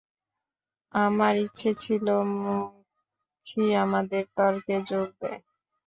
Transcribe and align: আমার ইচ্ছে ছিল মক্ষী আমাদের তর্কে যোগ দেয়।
আমার 0.93 1.33
ইচ্ছে 1.45 1.69
ছিল 1.75 2.05
মক্ষী 2.39 3.65
আমাদের 3.83 4.23
তর্কে 4.37 4.75
যোগ 4.89 5.07
দেয়। 5.21 5.39